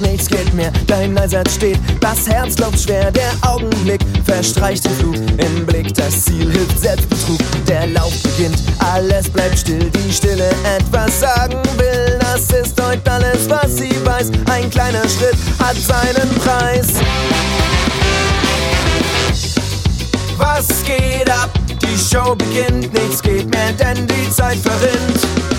nichts 0.00 0.26
geht 0.26 0.52
mehr, 0.54 0.72
dein 0.86 1.16
Einsatz 1.16 1.54
steht, 1.54 1.78
das 2.00 2.28
Herz 2.28 2.56
klopft 2.56 2.82
schwer, 2.82 3.10
der 3.10 3.32
Augenblick 3.42 4.00
verstreicht 4.24 4.84
den 4.84 4.92
Flug, 4.96 5.16
im 5.16 5.66
Blick 5.66 5.94
das 5.94 6.24
Ziel 6.24 6.50
hilft 6.50 6.78
Selbstbetrug, 6.80 7.38
der 7.66 7.86
Lauf 7.88 8.12
beginnt, 8.22 8.56
alles 8.78 9.28
bleibt 9.28 9.58
still, 9.58 9.90
die 9.90 10.12
Stille 10.12 10.50
etwas 10.76 11.20
sagen 11.20 11.60
will, 11.76 12.18
das 12.20 12.50
ist 12.50 12.80
heute 12.80 13.10
alles, 13.10 13.48
was 13.48 13.76
sie 13.76 13.94
weiß, 14.04 14.30
ein 14.50 14.70
kleiner 14.70 15.08
Schritt 15.08 15.36
hat 15.58 15.76
seinen 15.76 16.28
Preis. 16.36 16.88
Was 20.36 20.68
geht 20.84 21.30
ab? 21.30 21.50
Die 21.80 21.98
Show 21.98 22.34
beginnt, 22.34 22.92
nichts 22.92 23.22
geht 23.22 23.48
mehr, 23.50 23.72
denn 23.72 24.06
die 24.06 24.30
Zeit 24.30 24.58
verrinnt. 24.58 25.51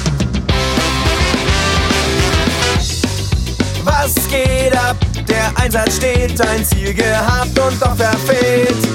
Einsatz 5.55 5.97
steht, 5.97 6.39
ein 6.41 6.63
Ziel 6.65 6.93
gehabt 6.93 7.57
und 7.59 7.81
doch 7.81 7.95
verfehlt. 7.95 8.92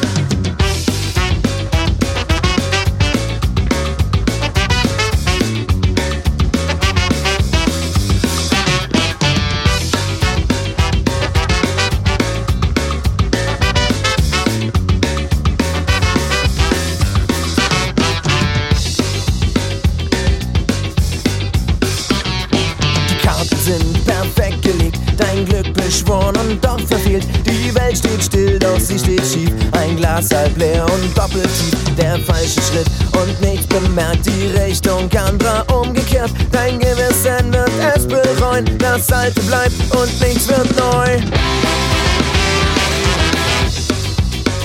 Beschworen 25.74 26.36
und 26.36 26.64
doch 26.64 26.80
verfehlt. 26.80 27.26
Die 27.44 27.74
Welt 27.74 27.98
steht 27.98 28.24
still, 28.24 28.58
doch 28.58 28.78
sie 28.78 28.98
steht 28.98 29.24
schief. 29.26 29.50
Ein 29.72 29.96
Glas 29.96 30.30
halb 30.34 30.56
leer 30.58 30.84
und 30.84 31.16
doppelt 31.16 31.48
tief. 31.58 31.74
Der 31.96 32.18
falsche 32.20 32.60
Schritt 32.60 32.86
und 33.12 33.40
nichts 33.40 33.66
bemerkt, 33.66 34.26
die 34.26 34.46
Richtung 34.58 35.10
anderer 35.16 35.64
umgekehrt. 35.74 36.30
Dein 36.52 36.78
Gewissen 36.78 37.52
wird 37.52 37.70
es 37.94 38.06
bereuen, 38.06 38.66
das 38.78 39.10
Alte 39.12 39.40
bleibt 39.42 39.74
und 39.94 40.20
nichts 40.20 40.48
wird 40.48 40.76
neu. 40.76 41.18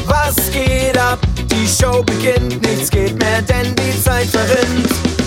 Was 0.06 0.52
geht 0.52 0.98
ab? 0.98 1.20
Die 1.50 1.68
Show 1.68 2.04
beginnt, 2.04 2.62
nichts 2.62 2.90
geht 2.90 3.18
mehr, 3.20 3.42
denn 3.42 3.76
die 3.76 4.04
Zeit 4.04 4.28
verrinnt. 4.28 5.23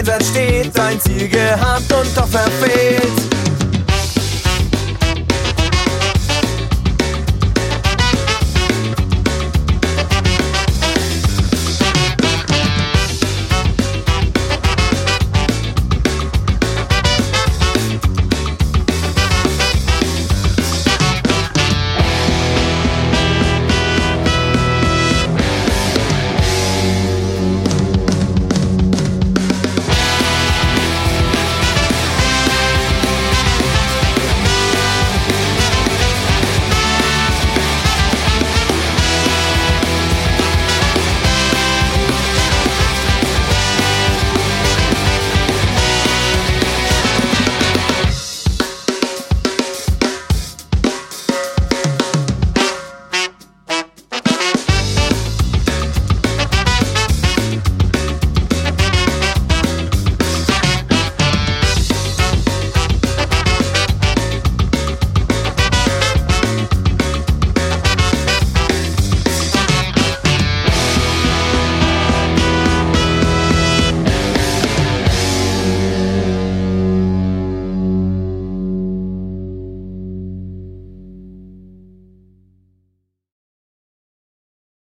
Einsatz 0.00 0.28
steht, 0.28 0.74
sein 0.74 0.98
Ziel 0.98 1.28
gehabt 1.28 1.92
und 1.92 2.16
doch 2.16 2.26
verfehlt. 2.26 3.19